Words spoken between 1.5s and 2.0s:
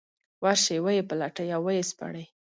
او ويې